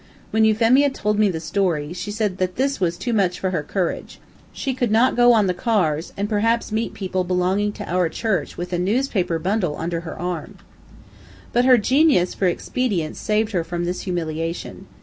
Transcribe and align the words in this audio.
When 0.31 0.45
Euphemia 0.45 0.89
told 0.89 1.19
me 1.19 1.29
the 1.29 1.39
story, 1.39 1.93
she 1.93 2.09
said 2.09 2.39
that 2.39 2.55
this 2.55 2.79
was 2.79 2.97
too 2.97 3.13
much 3.13 3.39
for 3.39 3.51
her 3.51 3.61
courage. 3.61 4.19
She 4.51 4.73
could 4.73 4.89
not 4.89 5.15
go 5.15 5.31
on 5.31 5.45
the 5.45 5.53
cars, 5.53 6.11
and 6.17 6.27
perhaps 6.27 6.71
meet 6.71 6.95
people 6.95 7.23
belonging 7.23 7.71
to 7.73 7.87
our 7.87 8.09
church, 8.09 8.57
with 8.57 8.73
a 8.73 8.79
newspaper 8.79 9.37
bundle 9.37 9.77
under 9.77 9.99
her 9.99 10.17
arm. 10.17 10.55
But 11.53 11.65
her 11.65 11.77
genius 11.77 12.33
for 12.33 12.47
expedients 12.47 13.19
saved 13.19 13.51
her 13.51 13.63
from 13.63 13.85
this 13.85 14.01
humiliation. 14.01 14.87